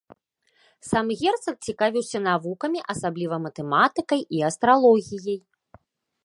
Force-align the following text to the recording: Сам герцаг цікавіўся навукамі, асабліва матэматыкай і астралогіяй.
Сам 0.91 1.11
герцаг 1.19 1.55
цікавіўся 1.69 2.21
навукамі, 2.29 2.79
асабліва 2.95 3.35
матэматыкай 3.45 4.21
і 4.39 4.43
астралогіяй. 4.49 5.37